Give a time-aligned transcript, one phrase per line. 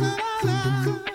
[0.00, 0.52] la la
[0.86, 1.09] la.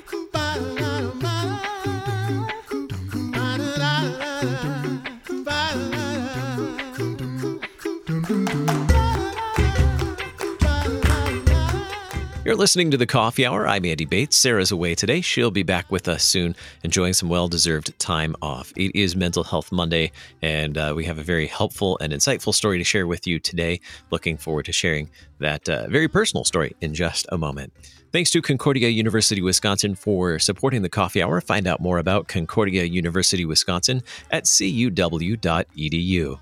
[12.56, 13.68] You're listening to the Coffee Hour.
[13.68, 14.38] I'm Andy Bates.
[14.38, 15.20] Sarah's away today.
[15.20, 16.56] She'll be back with us soon,
[16.86, 18.72] enjoying some well deserved time off.
[18.78, 22.78] It is Mental Health Monday, and uh, we have a very helpful and insightful story
[22.78, 23.82] to share with you today.
[24.10, 25.10] Looking forward to sharing
[25.40, 27.74] that uh, very personal story in just a moment.
[28.14, 31.42] Thanks to Concordia University Wisconsin for supporting the coffee hour.
[31.42, 36.40] Find out more about Concordia University Wisconsin at cuw.edu.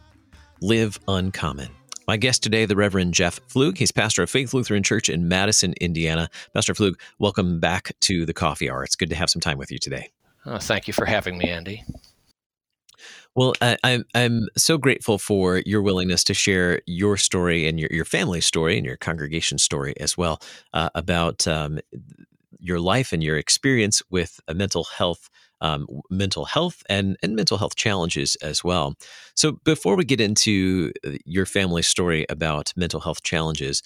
[0.61, 1.69] Live uncommon.
[2.07, 3.77] My guest today, the Reverend Jeff Pflug.
[3.77, 6.29] He's pastor of Faith Lutheran Church in Madison, Indiana.
[6.53, 8.83] Pastor Pflug, welcome back to the coffee hour.
[8.83, 10.11] It's good to have some time with you today.
[10.45, 11.83] Oh, thank you for having me, Andy.
[13.35, 17.89] Well, I, I'm I'm so grateful for your willingness to share your story and your
[17.91, 20.41] your family story and your congregation story as well
[20.73, 21.79] uh, about um,
[22.59, 25.29] your life and your experience with a mental health
[25.63, 28.95] um, mental health and, and mental health challenges as well.
[29.33, 33.81] So, before we get into uh, your family story about mental health challenges,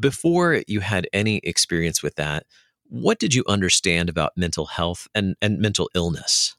[0.00, 2.46] before you had any experience with that,
[2.88, 6.56] what did you understand about mental health and, and mental illness?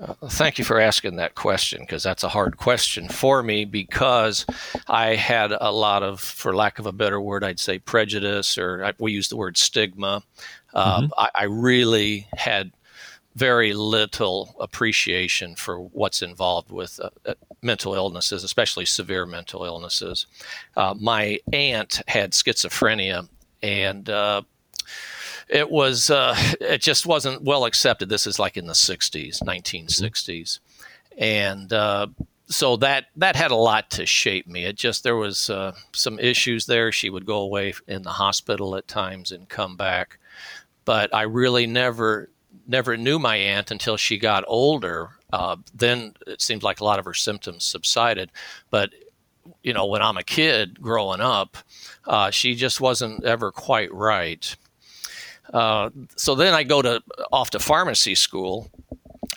[0.00, 4.46] Uh, thank you for asking that question because that's a hard question for me because
[4.86, 8.84] I had a lot of, for lack of a better word, I'd say prejudice or
[8.84, 10.22] I, we use the word stigma.
[10.72, 11.12] Uh, mm-hmm.
[11.18, 12.70] I, I, really had
[13.34, 20.26] very little appreciation for what's involved with uh, uh, mental illnesses, especially severe mental illnesses.
[20.76, 23.28] Uh, my aunt had schizophrenia,
[23.62, 24.42] and uh,
[25.48, 28.08] it was uh, it just wasn't well accepted.
[28.08, 30.58] This is like in the '60s, 1960s,
[31.16, 32.08] and uh,
[32.48, 34.64] so that that had a lot to shape me.
[34.64, 35.50] It just there was
[35.92, 36.90] some issues there.
[36.90, 40.18] She would go away in the hospital at times and come back,
[40.84, 42.30] but I really never
[42.68, 45.10] never knew my aunt until she got older.
[45.32, 48.30] Uh, then it seemed like a lot of her symptoms subsided.
[48.70, 48.90] But,
[49.62, 51.56] you know, when I'm a kid growing up,
[52.06, 54.54] uh, she just wasn't ever quite right.
[55.52, 58.70] Uh, so then I go to off to pharmacy school,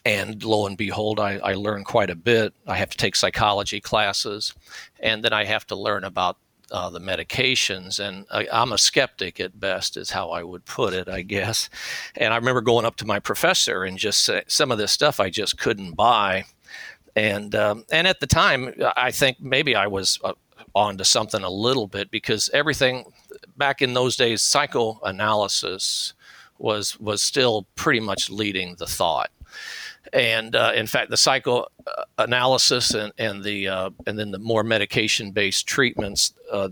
[0.05, 2.53] and lo and behold, I, I learn quite a bit.
[2.67, 4.53] I have to take psychology classes,
[4.99, 6.37] and then I have to learn about
[6.71, 7.99] uh, the medications.
[7.99, 11.69] And I, am a skeptic at best, is how I would put it, I guess.
[12.15, 15.19] And I remember going up to my professor and just say, some of this stuff
[15.19, 16.45] I just couldn't buy.
[17.15, 20.33] And um, and at the time, I think maybe I was uh,
[20.73, 23.11] on to something a little bit because everything
[23.57, 26.13] back in those days, psychoanalysis
[26.57, 29.29] was was still pretty much leading the thought
[30.13, 35.31] and uh, in fact, the psychoanalysis and, and the uh, and then the more medication
[35.31, 36.69] based treatments, uh,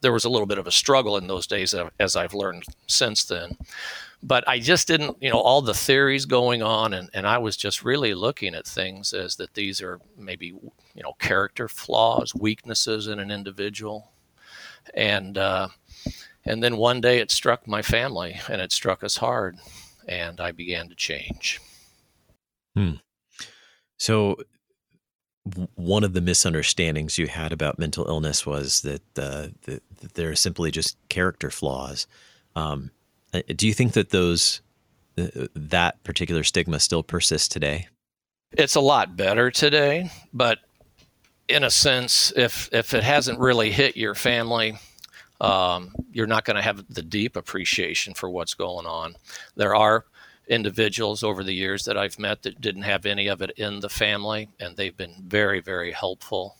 [0.00, 2.64] there was a little bit of a struggle in those days, uh, as I've learned
[2.86, 3.56] since then.
[4.22, 7.56] But I just didn't, you know, all the theories going on, and, and I was
[7.56, 13.06] just really looking at things as that these are maybe, you know, character flaws, weaknesses
[13.06, 14.10] in an individual,
[14.94, 15.68] and uh,
[16.44, 19.56] and then one day it struck my family, and it struck us hard,
[20.06, 21.60] and I began to change.
[22.74, 22.92] Hmm.
[23.98, 24.36] So,
[25.74, 30.96] one of the misunderstandings you had about mental illness was that, uh, are simply just
[31.08, 32.06] character flaws.
[32.54, 32.90] Um,
[33.32, 34.60] uh, do you think that those
[35.18, 37.88] uh, that particular stigma still persists today?
[38.52, 40.58] It's a lot better today, but
[41.48, 44.78] in a sense, if if it hasn't really hit your family,
[45.40, 49.16] um, you're not going to have the deep appreciation for what's going on.
[49.56, 50.04] There are
[50.50, 53.88] individuals over the years that I've met that didn't have any of it in the
[53.88, 56.56] family, and they've been very, very helpful.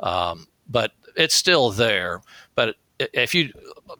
[0.00, 2.22] Um, but it's still there.
[2.54, 3.52] But if you,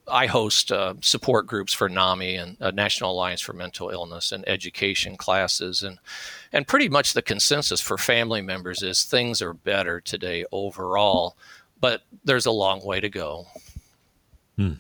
[0.07, 4.49] I host uh, support groups for NAMI and uh, National Alliance for Mental Illness and
[4.49, 5.99] education classes, and
[6.53, 11.37] and pretty much the consensus for family members is things are better today overall,
[11.81, 13.47] but there's a long way to go.
[14.57, 14.75] Hmm.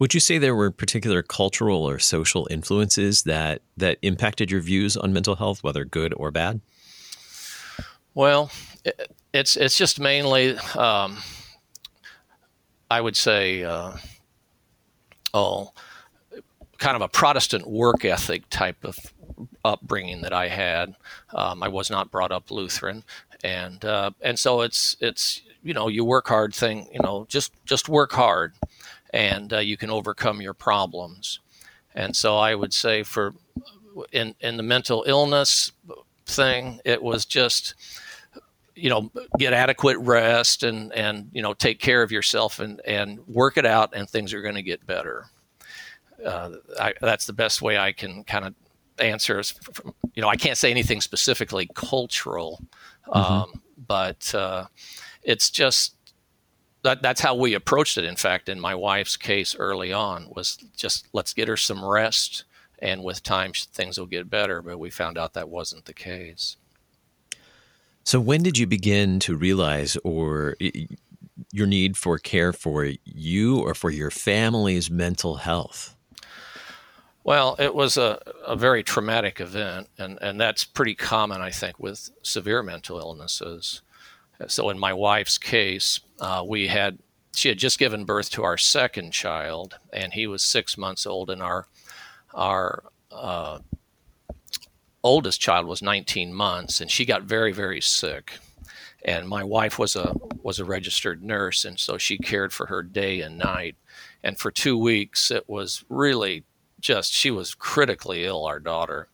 [0.00, 4.96] Would you say there were particular cultural or social influences that that impacted your views
[4.96, 6.62] on mental health, whether good or bad?
[8.14, 8.50] Well,
[8.82, 11.18] it, it's it's just mainly, um,
[12.90, 13.92] I would say, uh,
[15.34, 15.72] oh,
[16.78, 18.96] kind of a Protestant work ethic type of
[19.66, 20.96] upbringing that I had.
[21.34, 23.04] Um, I was not brought up Lutheran,
[23.44, 27.52] and uh, and so it's it's you know you work hard thing you know just
[27.66, 28.54] just work hard
[29.12, 31.40] and uh, you can overcome your problems.
[31.94, 33.34] And so I would say for
[34.12, 35.72] in in the mental illness
[36.26, 37.74] thing, it was just
[38.74, 43.18] you know get adequate rest and and you know take care of yourself and and
[43.26, 45.26] work it out and things are going to get better
[46.24, 48.54] uh, I, that's the best way I can kind of
[48.98, 49.42] answer.
[49.42, 52.62] From, you know, I can't say anything specifically cultural,
[53.06, 53.32] mm-hmm.
[53.32, 54.66] um, but uh,
[55.22, 55.94] it's just
[56.82, 58.04] that that's how we approached it.
[58.04, 62.44] In fact, in my wife's case early on, was just let's get her some rest,
[62.78, 64.62] and with time things will get better.
[64.62, 66.56] But we found out that wasn't the case.
[68.04, 70.56] So, when did you begin to realize, or
[71.52, 75.96] your need for care for you or for your family's mental health?
[77.22, 81.78] Well, it was a, a very traumatic event, and, and that's pretty common, I think,
[81.78, 83.82] with severe mental illnesses.
[84.48, 86.98] So, in my wife's case, uh, we had
[87.34, 91.30] she had just given birth to our second child, and he was six months old,
[91.30, 91.66] and our
[92.34, 93.58] our uh,
[95.02, 98.32] oldest child was 19 months, and she got very very sick.
[99.04, 102.82] And my wife was a was a registered nurse, and so she cared for her
[102.82, 103.76] day and night.
[104.22, 106.44] And for two weeks, it was really
[106.80, 109.08] just she was critically ill, our daughter,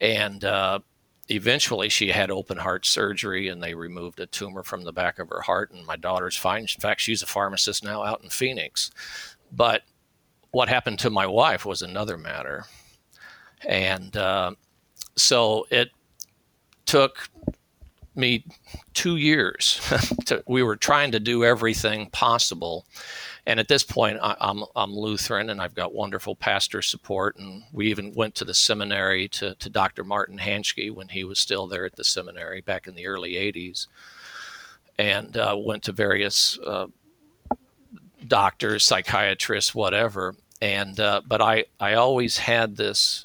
[0.00, 0.80] and uh,
[1.30, 5.28] eventually she had open heart surgery and they removed a tumor from the back of
[5.28, 6.62] her heart and my daughter's fine.
[6.62, 8.90] In fact she's a pharmacist now out in phoenix.
[9.52, 9.82] But
[10.50, 12.64] what happened to my wife was another matter.
[13.66, 14.52] And uh,
[15.16, 15.90] so it
[16.86, 17.28] took
[18.16, 18.44] me
[18.94, 19.80] two years
[20.26, 22.84] to, we were trying to do everything possible
[23.50, 27.36] and at this point, I, am I'm, I'm Lutheran and I've got wonderful pastor support.
[27.36, 30.04] And we even went to the seminary to, to Dr.
[30.04, 33.88] Martin Hanschke when he was still there at the seminary back in the early 80s,
[35.00, 36.86] and uh, went to various uh,
[38.28, 40.36] doctors, psychiatrists, whatever.
[40.62, 43.24] And uh, but I I always had this.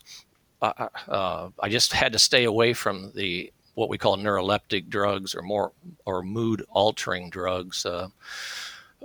[0.59, 5.35] Uh, uh, I just had to stay away from the what we call neuroleptic drugs
[5.35, 5.71] or more
[6.03, 7.85] or mood altering drugs.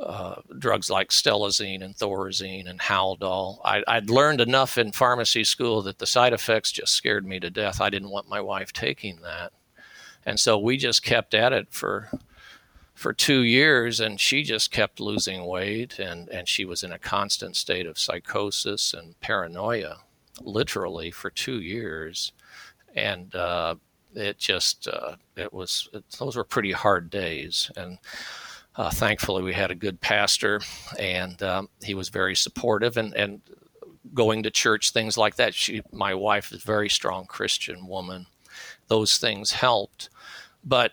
[0.00, 3.58] Uh, drugs like stelazine and thorazine and haldol.
[3.62, 7.50] I, would learned enough in pharmacy school that the side effects just scared me to
[7.50, 7.82] death.
[7.82, 9.52] I didn't want my wife taking that,
[10.24, 12.10] and so we just kept at it for
[12.94, 16.98] for two years, and she just kept losing weight, and and she was in a
[16.98, 19.98] constant state of psychosis and paranoia,
[20.40, 22.32] literally for two years,
[22.94, 23.34] and.
[23.34, 23.74] Uh,
[24.12, 27.98] it just uh, it was it, those were pretty hard days and
[28.80, 30.58] uh, thankfully, we had a good pastor,
[30.98, 33.42] and um, he was very supportive and, and
[34.14, 35.52] going to church, things like that.
[35.52, 38.24] She, my wife, is a very strong Christian woman.
[38.88, 40.08] Those things helped,
[40.64, 40.92] but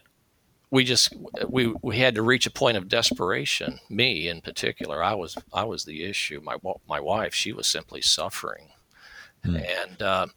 [0.69, 1.15] we just
[1.47, 3.79] we we had to reach a point of desperation.
[3.89, 6.41] Me in particular, I was I was the issue.
[6.43, 6.57] My
[6.89, 8.67] my wife, she was simply suffering,
[9.45, 9.65] mm.
[9.65, 10.01] and.
[10.01, 10.27] Uh,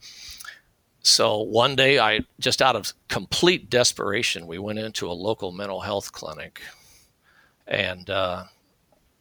[1.03, 5.81] so one day, I just out of complete desperation, we went into a local mental
[5.81, 6.61] health clinic
[7.71, 8.45] and uh,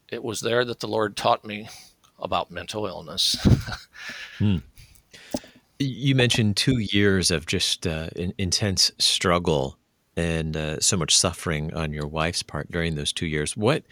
[0.09, 1.69] it was there that the Lord taught me
[2.17, 3.37] about mental illness.
[4.39, 4.57] hmm.
[5.77, 9.77] You mentioned two years of just uh, intense struggle
[10.17, 13.55] and uh, so much suffering on your wife's part during those two years.
[13.55, 13.83] What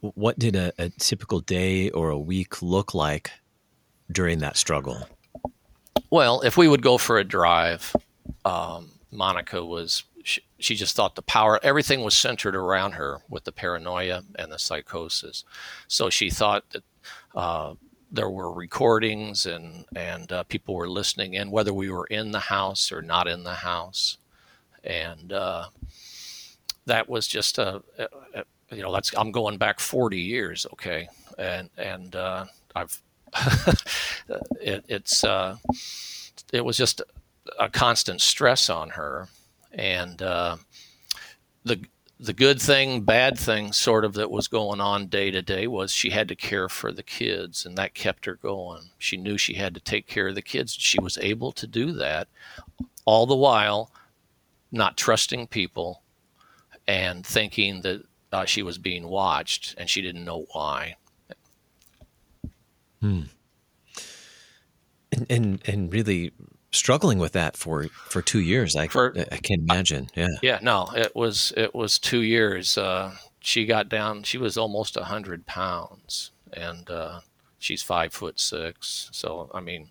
[0.00, 3.30] what did a, a typical day or a week look like
[4.10, 5.06] during that struggle?
[6.08, 7.94] Well, if we would go for a drive,
[8.46, 13.52] um, Monica was she, just thought the power, everything was centered around her with the
[13.52, 15.44] paranoia and the psychosis.
[15.86, 16.82] So she thought that
[17.34, 17.74] uh,
[18.10, 22.40] there were recordings and and uh, people were listening in, whether we were in the
[22.40, 24.16] house or not in the house,
[24.82, 25.66] and uh,
[26.86, 28.44] that was just a, a, a,
[28.74, 31.08] you know that's I'm going back 40 years, okay,
[31.38, 33.02] and and uh, I've
[34.60, 35.56] it, it's uh,
[36.52, 37.02] it was just
[37.58, 39.28] a constant stress on her
[39.74, 40.56] and uh,
[41.64, 41.80] the
[42.20, 45.92] the good thing, bad thing, sort of that was going on day to day was
[45.92, 48.90] she had to care for the kids, and that kept her going.
[48.98, 50.72] She knew she had to take care of the kids.
[50.72, 52.28] She was able to do that,
[53.04, 53.90] all the while
[54.70, 56.02] not trusting people
[56.86, 58.02] and thinking that
[58.32, 60.96] uh, she was being watched, and she didn't know why.
[63.00, 63.22] Hmm.
[65.12, 66.32] And and and really
[66.74, 68.76] struggling with that for for two years.
[68.76, 70.08] I for, I can imagine.
[70.14, 70.28] Yeah.
[70.42, 70.58] Yeah.
[70.62, 72.76] No, it was it was two years.
[72.76, 74.22] Uh, she got down.
[74.22, 77.20] She was almost a hundred pounds, and uh,
[77.58, 79.08] she's five foot six.
[79.12, 79.90] So I mean,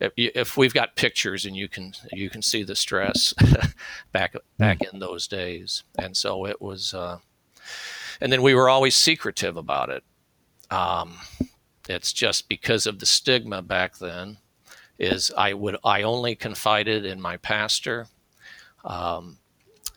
[0.00, 3.34] if, if we've got pictures and you can you can see the stress
[4.12, 6.94] back back in those days, and so it was.
[6.94, 7.18] Uh,
[8.20, 10.02] and then we were always secretive about it.
[10.70, 11.18] Um,
[11.86, 14.38] it's just because of the stigma back then
[14.98, 18.06] is I would I only confided in my pastor,
[18.84, 19.38] um,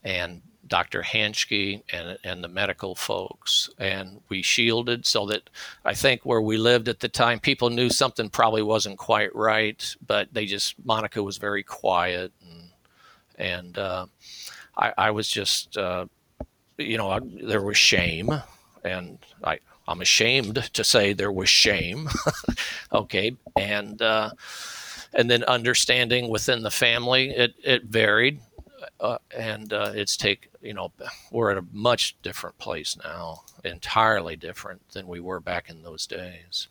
[0.04, 1.02] and Dr.
[1.02, 5.50] Hanschke and and the medical folks, and we shielded so that
[5.84, 9.96] I think where we lived at the time, people knew something probably wasn't quite right,
[10.06, 12.70] but they just Monica was very quiet, and
[13.38, 14.06] and uh,
[14.78, 16.06] I, I was just uh,
[16.78, 18.30] you know I, there was shame,
[18.84, 22.10] and I I'm ashamed to say there was shame,
[22.94, 24.32] okay, and uh,
[25.14, 28.40] and then understanding within the family it it varied
[29.00, 30.92] uh, and uh, it's take you know
[31.32, 36.08] we're at a much different place now entirely different than we were back in those
[36.08, 36.68] days.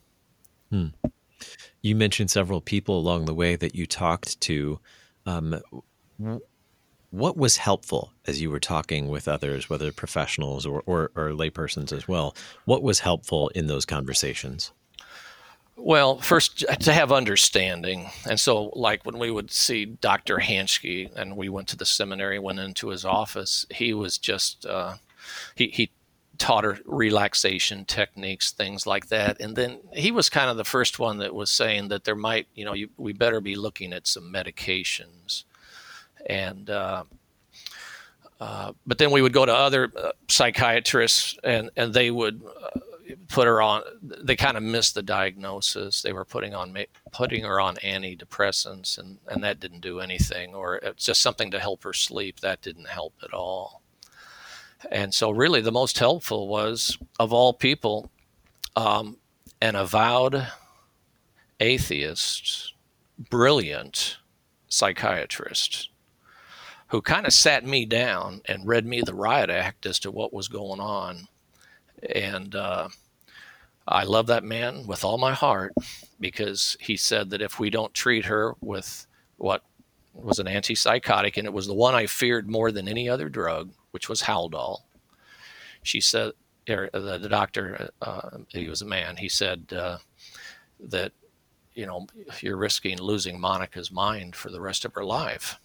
[0.71, 0.89] Hmm.
[1.81, 4.81] you mentioned several people along the way that you talked to.
[5.25, 5.61] Um,
[7.11, 11.91] what was helpful as you were talking with others whether professionals or, or, or laypersons
[11.91, 12.37] as well?
[12.67, 14.73] What was helpful in those conversations
[15.79, 20.39] well, first to have understanding, and so like when we would see Dr.
[20.39, 24.97] Hanschke, and we went to the seminary, went into his office, he was just uh,
[25.55, 25.91] he he
[26.37, 30.99] taught her relaxation techniques, things like that, and then he was kind of the first
[30.99, 34.07] one that was saying that there might, you know, you, we better be looking at
[34.07, 35.45] some medications,
[36.27, 36.71] and.
[36.71, 37.05] Uh,
[38.41, 42.79] uh, but then we would go to other uh, psychiatrists, and, and they would uh,
[43.29, 46.03] put her on they kind of missed the diagnosis.
[46.03, 46.77] They were putting on
[47.13, 51.59] putting her on antidepressants and and that didn't do anything or it's just something to
[51.59, 52.41] help her sleep.
[52.41, 53.83] That didn't help at all.
[54.91, 58.11] And so really the most helpful was of all people
[58.77, 59.19] um,
[59.61, 60.47] an avowed
[61.61, 62.73] atheist
[63.31, 64.19] brilliant
[64.69, 65.91] psychiatrist
[66.89, 70.33] who kind of sat me down and read me the riot act as to what
[70.33, 71.29] was going on.
[72.15, 72.89] And uh,
[73.91, 75.73] I love that man with all my heart
[76.21, 79.07] because he said that if we don't treat her with
[79.39, 79.65] what
[80.13, 83.71] was an antipsychotic, and it was the one I feared more than any other drug,
[83.93, 84.83] which was Haldol,
[85.83, 86.33] she said,
[86.69, 89.99] er, the, the doctor, uh, he was a man, he said uh,
[90.81, 91.13] that,
[91.75, 92.07] you know,
[92.41, 95.59] you're risking losing Monica's mind for the rest of her life.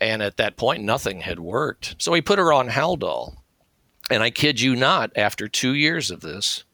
[0.00, 1.96] And at that point, nothing had worked.
[1.98, 3.36] So he put her on Haldol.
[4.10, 6.64] And I kid you not, after two years of this,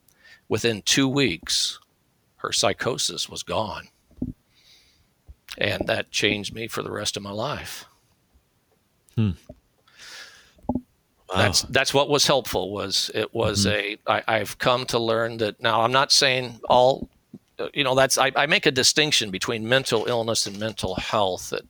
[0.49, 1.79] within two weeks,
[2.37, 3.89] her psychosis was gone.
[5.57, 7.85] And that changed me for the rest of my life.
[9.15, 9.31] Hmm.
[10.69, 11.35] Wow.
[11.35, 12.71] That's that's what was helpful.
[12.71, 13.97] Was it was mm-hmm.
[14.07, 15.81] a I, I've come to learn that now.
[15.81, 17.09] I'm not saying all,
[17.73, 17.95] you know.
[17.95, 21.49] That's I, I make a distinction between mental illness and mental health.
[21.49, 21.63] That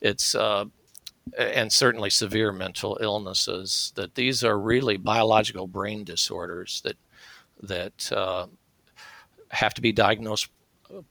[0.00, 0.66] it's uh,
[1.36, 6.96] and certainly severe mental illnesses, that these are really biological brain disorders that
[7.62, 8.46] that uh,
[9.48, 10.48] have to be diagnosed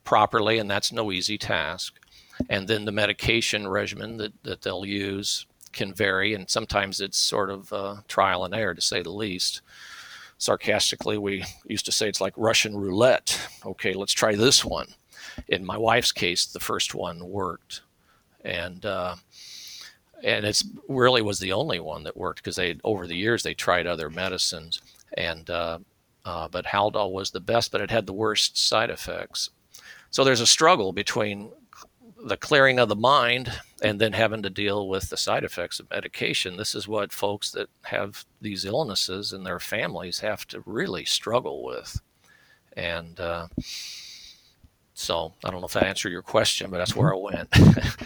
[0.04, 2.00] properly, and that's no easy task.
[2.50, 7.50] And then the medication regimen that, that they'll use can vary, and sometimes it's sort
[7.50, 9.62] of uh, trial and error, to say the least.
[10.38, 13.40] Sarcastically, we used to say it's like Russian roulette.
[13.66, 14.88] Okay, let's try this one.
[15.48, 17.82] In my wife's case, the first one worked,
[18.44, 19.16] and uh,
[20.24, 23.54] and it's really was the only one that worked because they over the years they
[23.54, 24.82] tried other medicines
[25.18, 25.80] and uh,
[26.26, 29.50] uh, but Haldol was the best, but it had the worst side effects.
[30.10, 31.52] So there's a struggle between
[32.26, 33.52] the clearing of the mind
[33.82, 36.56] and then having to deal with the side effects of medication.
[36.56, 41.64] This is what folks that have these illnesses and their families have to really struggle
[41.64, 42.00] with.
[42.78, 43.48] And uh,
[44.94, 47.50] so I don't know if that answered your question, but that's where I went.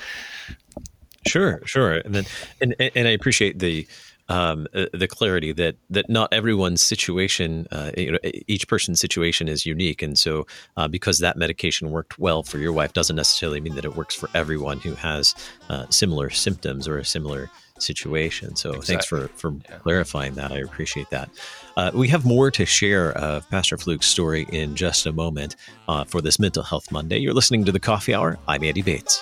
[1.28, 2.26] Sure, sure, and then
[2.62, 3.86] and and I appreciate the
[4.30, 9.48] um, uh, the clarity that that not everyone's situation, uh, you know, each person's situation
[9.48, 13.62] is unique, and so uh, because that medication worked well for your wife doesn't necessarily
[13.62, 15.36] mean that it works for everyone who has
[15.70, 18.56] uh, similar symptoms or a similar situation.
[18.56, 18.88] So exactly.
[18.88, 19.78] thanks for for yeah.
[19.78, 20.52] clarifying that.
[20.52, 21.30] I appreciate that.
[21.78, 25.56] Uh, we have more to share of Pastor Pflug's story in just a moment
[25.88, 27.18] uh, for this Mental Health Monday.
[27.20, 28.40] You're listening to the Coffee Hour.
[28.48, 29.22] I'm Andy Bates.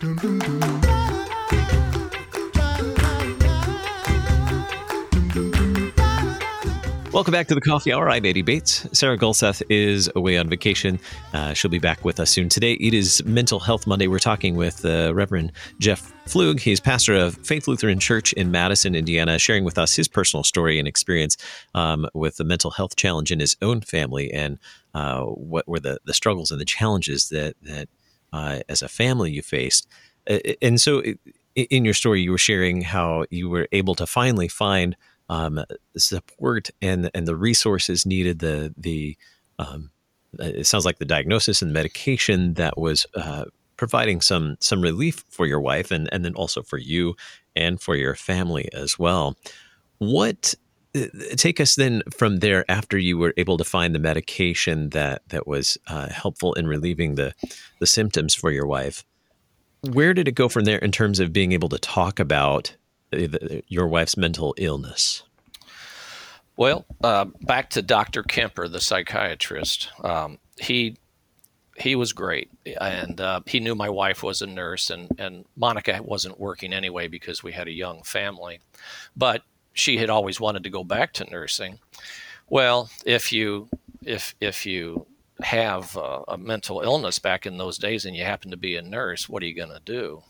[0.00, 0.38] Welcome
[7.32, 8.08] back to the Coffee Hour.
[8.08, 8.86] I'm Andy Bates.
[8.98, 10.98] Sarah Gulseth is away on vacation.
[11.34, 12.48] Uh, she'll be back with us soon.
[12.48, 14.06] Today it is Mental Health Monday.
[14.06, 16.60] We're talking with uh, Reverend Jeff Pflug.
[16.60, 20.78] He's pastor of Faith Lutheran Church in Madison, Indiana, sharing with us his personal story
[20.78, 21.36] and experience
[21.74, 24.58] um, with the mental health challenge in his own family and
[24.94, 27.90] uh, what were the, the struggles and the challenges that that
[28.32, 29.88] uh, as a family you faced.
[30.62, 31.02] and so,
[31.54, 34.96] in your story, you were sharing how you were able to finally find
[35.28, 35.64] um,
[35.96, 39.16] support and and the resources needed, the the
[39.58, 39.90] um,
[40.38, 43.44] it sounds like the diagnosis and medication that was uh,
[43.76, 47.14] providing some some relief for your wife and and then also for you
[47.56, 49.36] and for your family as well.
[49.98, 50.59] What uh,
[51.36, 55.46] take us then from there after you were able to find the medication that that
[55.46, 57.34] was uh, helpful in relieving the
[57.78, 59.04] the symptoms for your wife
[59.82, 62.76] where did it go from there in terms of being able to talk about
[63.12, 65.22] your wife's mental illness?
[66.56, 68.22] Well, uh, back to Dr.
[68.22, 69.88] Kemper, the psychiatrist.
[70.04, 70.96] Um, he
[71.78, 76.00] he was great, and uh, he knew my wife was a nurse, and and Monica
[76.02, 78.60] wasn't working anyway because we had a young family,
[79.16, 81.78] but she had always wanted to go back to nursing.
[82.48, 83.68] Well, if you
[84.04, 85.06] if if you
[85.42, 88.82] have a, a mental illness back in those days and you happen to be a
[88.82, 90.22] nurse, what are you going to do?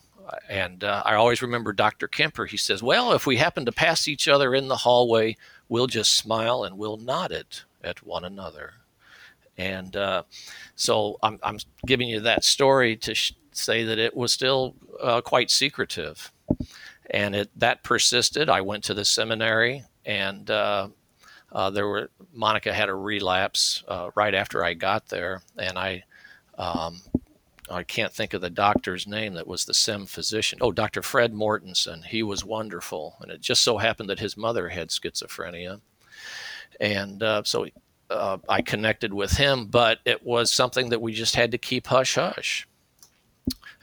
[0.49, 2.07] And uh, I always remember Dr.
[2.07, 2.45] Kemper.
[2.45, 5.35] He says, Well, if we happen to pass each other in the hallway,
[5.67, 8.73] we'll just smile and we'll nod it at one another.
[9.57, 10.23] And uh,
[10.75, 15.21] so I'm, I'm, giving you that story to sh- say that it was still uh,
[15.21, 16.31] quite secretive.
[17.11, 18.49] And it, that persisted.
[18.49, 20.87] I went to the seminary and uh,
[21.51, 26.03] uh, there were Monica had a relapse uh, right after I got there, and I
[26.57, 27.01] um,
[27.69, 30.59] I can't think of the doctor's name that was the SIM physician.
[30.61, 31.01] Oh, Dr.
[31.01, 32.05] Fred Mortensen.
[32.05, 35.81] He was wonderful, and it just so happened that his mother had schizophrenia,
[36.79, 37.67] and uh, so
[38.09, 39.65] uh, I connected with him.
[39.65, 42.67] But it was something that we just had to keep hush hush.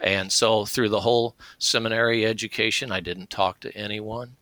[0.00, 4.36] And so through the whole seminary education, I didn't talk to anyone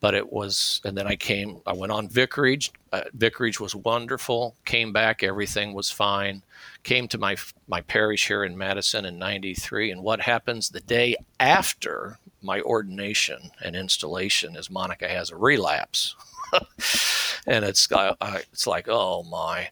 [0.00, 2.72] but it was and then i came i went on vicarage.
[2.92, 4.56] Uh, vicarage was wonderful.
[4.64, 6.42] Came back everything was fine.
[6.82, 7.36] Came to my
[7.68, 13.50] my parish here in madison in 93 and what happens the day after my ordination
[13.62, 16.16] and installation is monica has a relapse
[17.46, 18.14] and it's uh,
[18.52, 19.68] it's like oh my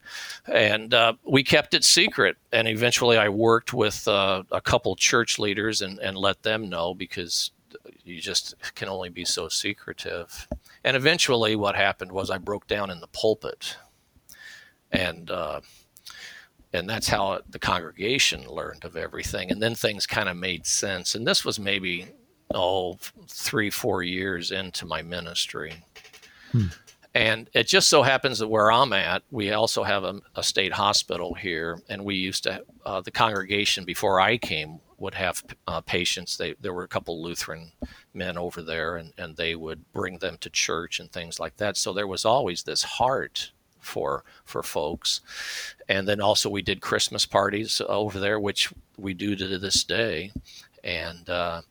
[0.46, 5.38] and uh, we kept it secret and eventually i worked with uh, a couple church
[5.38, 7.50] leaders and, and let them know because
[8.08, 10.48] you just can only be so secretive.
[10.84, 13.76] And eventually, what happened was I broke down in the pulpit,
[14.90, 15.60] and uh,
[16.72, 19.50] and that's how the congregation learned of everything.
[19.50, 21.14] And then things kind of made sense.
[21.14, 22.06] And this was maybe
[22.54, 25.74] oh three four years into my ministry.
[26.52, 26.66] Hmm.
[27.14, 30.72] And it just so happens that where I'm at, we also have a, a state
[30.72, 35.80] hospital here, and we used to uh, the congregation before I came would have uh,
[35.80, 36.36] patients.
[36.36, 37.72] They, there were a couple Lutheran
[38.12, 41.76] men over there, and, and they would bring them to church and things like that.
[41.76, 45.20] So there was always this heart for for folks.
[45.88, 50.32] And then also we did Christmas parties over there, which we do to this day.
[50.84, 51.62] And uh,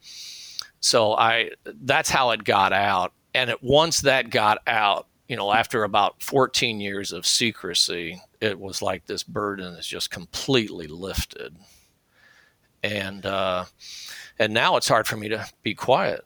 [0.79, 3.13] so I that's how it got out.
[3.33, 8.59] And it, once that got out, you know, after about 14 years of secrecy, it
[8.59, 11.55] was like this burden is just completely lifted
[12.83, 13.65] and uh,
[14.39, 16.23] and now it's hard for me to be quiet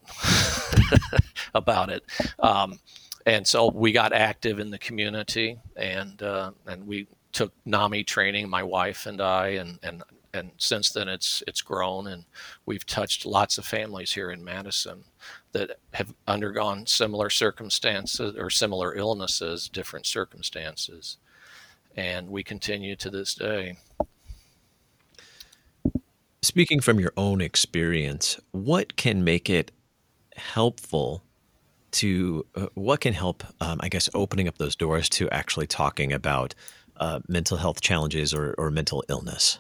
[1.56, 2.04] about it.
[2.40, 2.80] Um,
[3.26, 8.50] and so we got active in the community, and uh, and we took NAMI training,
[8.50, 12.26] my wife and I, and and and since then it's it's grown, and
[12.66, 15.04] we've touched lots of families here in Madison
[15.52, 21.18] that have undergone similar circumstances or similar illnesses, different circumstances,
[21.96, 23.78] and we continue to this day.
[26.42, 29.72] Speaking from your own experience, what can make it
[30.36, 31.24] helpful
[31.92, 36.12] to uh, what can help, um, I guess, opening up those doors to actually talking
[36.12, 36.56] about
[36.98, 39.60] uh, mental health challenges or, or, mental illness?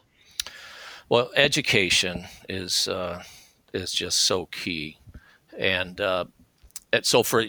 [1.11, 3.21] Well, education is uh,
[3.73, 4.97] is just so key,
[5.57, 6.23] and uh,
[7.01, 7.43] so for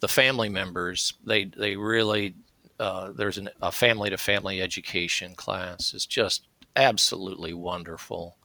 [0.00, 2.34] the family members, they they really
[2.80, 8.38] uh, there's an, a family to family education class is just absolutely wonderful.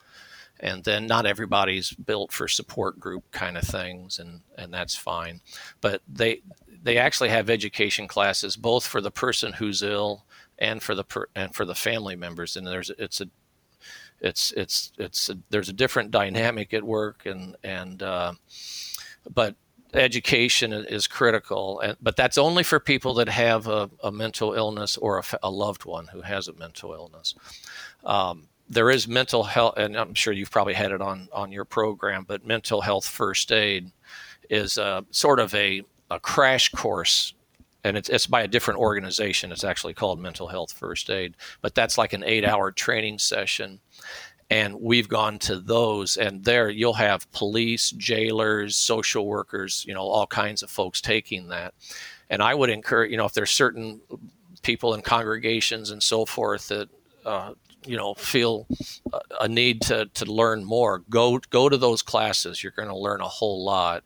[0.59, 5.39] And then not everybody's built for support group kind of things and and that's fine.
[5.79, 6.41] But they
[6.83, 10.25] they actually have education classes both for the person who's ill
[10.57, 12.57] and for the per, and for the family members.
[12.57, 13.29] And there's it's a
[14.21, 18.33] it's it's it's there's a different dynamic at work and and uh,
[19.33, 19.55] but
[19.93, 24.97] education is critical, and, but that's only for people that have a, a mental illness
[24.97, 27.33] or a, a, loved one who has a mental illness.
[28.05, 31.65] Um, there is mental health, and I'm sure you've probably had it on on your
[31.65, 33.91] program, but mental health first aid
[34.49, 37.33] is a, sort of a, a crash course
[37.83, 39.51] and it's, it's by a different organization.
[39.51, 43.79] It's actually called Mental Health First Aid, but that's like an eight hour training session.
[44.51, 50.01] And we've gone to those, and there you'll have police, jailers, social workers, you know,
[50.01, 51.75] all kinds of folks taking that.
[52.31, 54.01] And I would encourage, you know, if there's certain
[54.63, 56.89] people in congregations and so forth that,
[57.25, 57.53] uh,
[57.85, 58.67] you know, feel
[59.39, 62.63] a need to, to learn more, go go to those classes.
[62.63, 64.03] You're going to learn a whole lot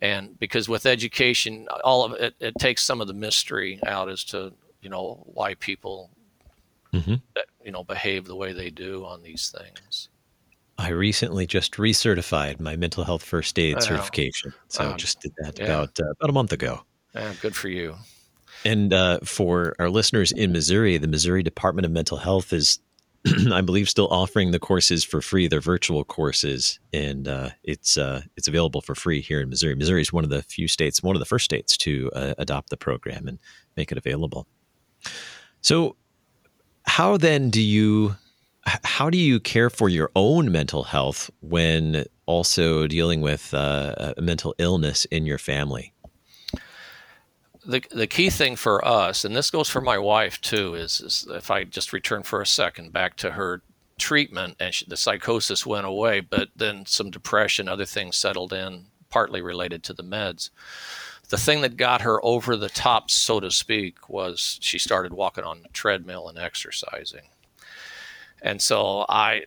[0.00, 4.24] and because with education all of it it takes some of the mystery out as
[4.24, 6.10] to you know why people
[6.92, 7.14] mm-hmm.
[7.64, 10.08] you know behave the way they do on these things.
[10.80, 14.54] I recently just recertified my mental health first aid certification.
[14.68, 15.64] So um, just did that yeah.
[15.64, 16.82] about uh, about a month ago.
[17.14, 17.96] Yeah, good for you.
[18.64, 22.80] And uh, for our listeners in missouri the missouri department of mental health is
[23.52, 25.48] I believe still offering the courses for free.
[25.48, 29.74] They're virtual courses, and uh, it's uh, it's available for free here in Missouri.
[29.74, 32.70] Missouri is one of the few states, one of the first states to uh, adopt
[32.70, 33.38] the program and
[33.76, 34.46] make it available.
[35.60, 35.96] So,
[36.86, 38.16] how then do you
[38.84, 44.22] how do you care for your own mental health when also dealing with uh, a
[44.22, 45.92] mental illness in your family?
[47.68, 51.26] The the key thing for us, and this goes for my wife too, is, is
[51.30, 53.62] if I just return for a second back to her
[53.98, 58.86] treatment and she, the psychosis went away, but then some depression, other things settled in,
[59.10, 60.50] partly related to the meds.
[61.28, 65.44] The thing that got her over the top, so to speak, was she started walking
[65.44, 67.28] on the treadmill and exercising.
[68.40, 69.42] And so I,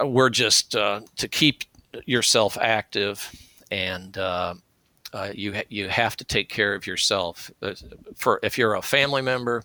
[0.00, 1.64] we're just uh, to keep
[2.04, 3.32] yourself active
[3.70, 4.54] and uh,
[5.14, 7.50] uh, you ha- you have to take care of yourself.
[7.62, 7.74] Uh,
[8.16, 9.62] for if you're a family member,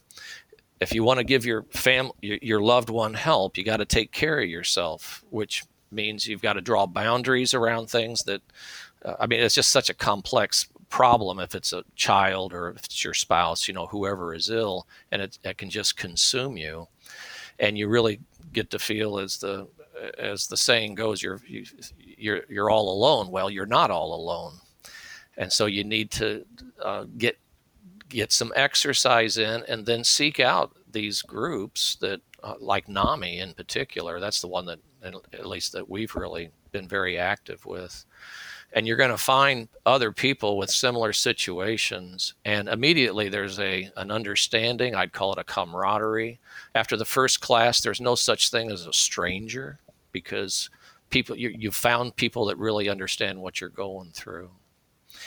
[0.80, 4.12] if you want to give your fam your, loved one help, you got to take
[4.12, 8.42] care of yourself, which means you've got to draw boundaries around things that.
[9.04, 12.84] Uh, I mean, it's just such a complex problem if it's a child or if
[12.84, 16.88] it's your spouse, you know, whoever is ill, and it, it can just consume you,
[17.60, 18.20] and you really
[18.54, 19.68] get to feel as the
[20.20, 23.32] as the saying goes, you're you, are you you're all alone.
[23.32, 24.60] Well, you're not all alone
[25.40, 26.46] and so you need to
[26.84, 27.40] uh, get
[28.10, 33.54] get some exercise in and then seek out these groups that uh, like NAMI in
[33.54, 38.06] particular that's the one that at least that we've really been very active with.
[38.74, 42.36] And you're going to find other people with similar situations.
[42.46, 46.40] And immediately there's a an understanding i'd call it a camaraderie.
[46.76, 49.80] After the first class there's no such thing as a stranger
[50.12, 50.70] because
[51.10, 54.52] people you, you found people that really understand what you're going through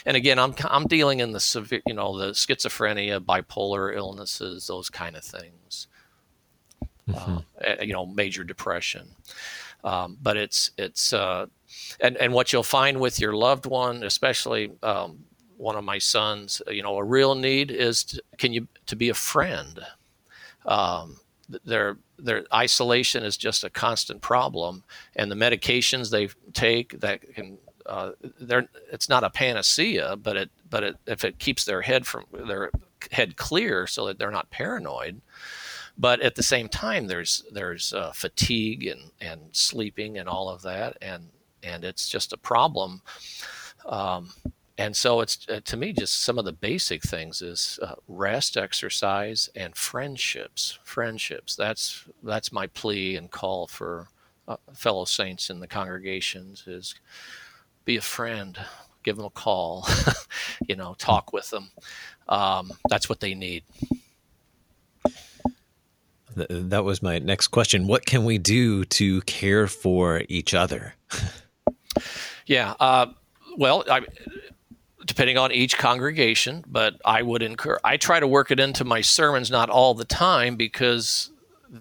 [0.05, 4.89] and again, I'm I'm dealing in the severe, you know, the schizophrenia, bipolar illnesses, those
[4.89, 5.87] kind of things.
[7.07, 7.37] Mm-hmm.
[7.37, 9.09] Uh, you know, major depression.
[9.83, 11.47] Um, but it's it's uh,
[11.99, 15.25] and and what you'll find with your loved one, especially um,
[15.57, 19.09] one of my sons, you know, a real need is to, can you to be
[19.09, 19.79] a friend.
[20.65, 21.17] Um,
[21.65, 24.83] their their isolation is just a constant problem,
[25.15, 28.11] and the medications they take that can uh,
[28.91, 32.71] it's not a panacea, but it but it, if it keeps their head from their
[33.11, 35.21] head clear so that they're not paranoid.
[35.97, 40.63] But at the same time, there's there's uh, fatigue and, and sleeping and all of
[40.63, 41.29] that, and
[41.61, 43.01] and it's just a problem.
[43.85, 44.29] Um,
[44.77, 48.57] and so it's uh, to me just some of the basic things is uh, rest
[48.57, 54.07] exercise and friendships friendships that's that's my plea and call for
[54.47, 56.95] uh, fellow saints in the congregations is
[57.85, 58.57] be a friend,
[59.03, 59.87] give them a call,
[60.67, 61.69] you know, talk with them.
[62.27, 63.63] Um, that's what they need.
[66.35, 67.85] That was my next question.
[67.85, 70.95] What can we do to care for each other?
[72.47, 72.73] yeah.
[72.79, 73.07] Uh,
[73.55, 74.01] well, I,
[75.05, 77.79] depending on each congregation, but I would incur.
[77.83, 81.29] I try to work it into my sermons, not all the time, because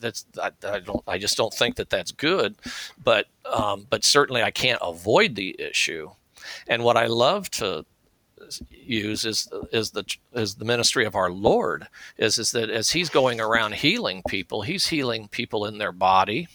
[0.00, 2.56] that's I, I, don't I just don't think that that's good,
[3.02, 6.10] but um, but certainly I can't avoid the issue.
[6.66, 7.84] And what I love to
[8.70, 13.08] use is is the is the ministry of our Lord is is that as He's
[13.08, 16.48] going around healing people, He's healing people in their body,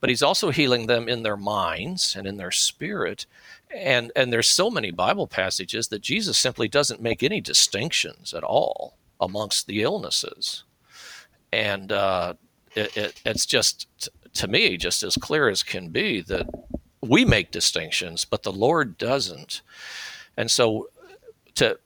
[0.00, 3.26] but He's also healing them in their minds and in their spirit.
[3.74, 8.44] And and there's so many Bible passages that Jesus simply doesn't make any distinctions at
[8.44, 10.64] all amongst the illnesses.
[11.52, 12.34] And uh,
[12.74, 13.86] it, it, it's just
[14.34, 16.46] to me just as clear as can be that
[17.00, 19.60] we make distinctions, but the Lord doesn't.
[20.36, 20.88] And so
[21.56, 21.78] to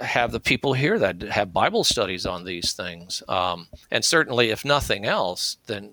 [0.00, 3.22] have the people here that have Bible studies on these things.
[3.28, 5.92] Um, and certainly, if nothing else, then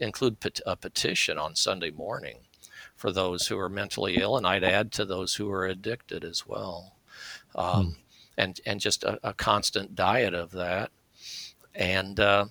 [0.00, 2.38] include pet- a petition on Sunday morning
[2.96, 4.36] for those who are mentally ill.
[4.36, 6.96] And I'd add to those who are addicted as well.
[7.54, 7.90] Um, hmm.
[8.38, 10.90] and, and just a, a, constant diet of that.
[11.74, 12.46] And, uh,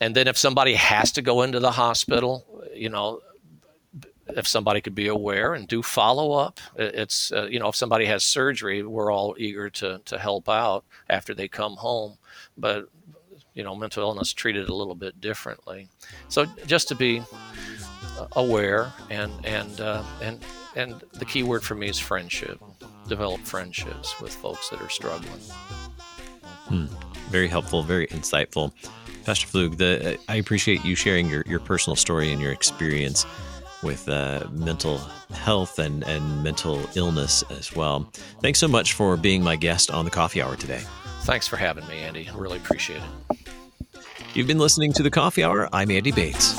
[0.00, 3.20] and then if somebody has to go into the hospital, you know,
[4.36, 6.60] if somebody could be aware and do follow up.
[6.76, 10.84] It's uh, you know if somebody has surgery, we're all eager to to help out
[11.08, 12.18] after they come home,
[12.56, 12.88] but
[13.54, 15.88] you know mental illness treated a little bit differently.
[16.28, 17.22] So just to be
[18.32, 20.40] aware and and uh, and
[20.76, 22.60] and the key word for me is friendship.
[23.08, 25.40] Develop friendships with folks that are struggling.
[26.68, 26.86] Hmm.
[27.30, 28.72] Very helpful, very insightful.
[29.28, 33.26] Pastor Pflug, the, I appreciate you sharing your, your personal story and your experience
[33.82, 34.96] with uh, mental
[35.34, 38.10] health and, and mental illness as well.
[38.40, 40.80] Thanks so much for being my guest on the coffee hour today.
[41.24, 42.26] Thanks for having me, Andy.
[42.26, 44.00] I really appreciate it.
[44.32, 45.68] You've been listening to the coffee hour.
[45.74, 46.58] I'm Andy Bates.